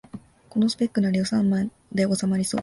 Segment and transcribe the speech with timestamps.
[0.49, 2.59] このスペックなら予算内でおさまりそう